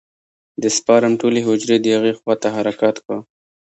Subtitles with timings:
[0.61, 3.17] د سپرم ټولې حجرې د هغې خوا ته حرکت کا.